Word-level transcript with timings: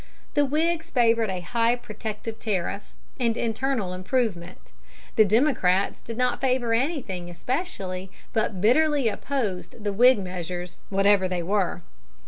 The 0.33 0.45
Whigs 0.45 0.89
favored 0.89 1.29
a 1.29 1.41
high 1.41 1.75
protective 1.75 2.39
tariff 2.39 2.91
and 3.19 3.37
internal 3.37 3.93
improvement. 3.93 4.71
The 5.15 5.25
Democrats 5.25 6.01
did 6.01 6.17
not 6.17 6.41
favor 6.41 6.73
anything 6.73 7.29
especially, 7.29 8.09
but 8.33 8.59
bitterly 8.59 9.07
opposed 9.09 9.83
the 9.83 9.93
Whig 9.93 10.17
measures, 10.17 10.79
whatever 10.89 11.27
they 11.27 11.43
were. 11.43 11.83